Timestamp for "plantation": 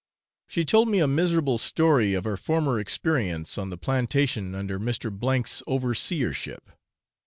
3.77-4.55